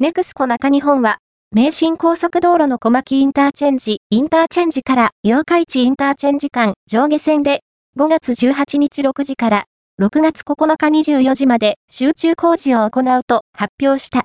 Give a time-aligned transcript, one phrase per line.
[0.00, 1.18] NEXCO 中日本は、
[1.50, 7.62] 名神高速道路の小牧インターチェンジ、インターチェンジから八日市インターチェンジ間上下線で
[7.98, 9.64] 5月18日6時から
[10.00, 14.16] 6月9日24時まで集中工事を行うと発表した。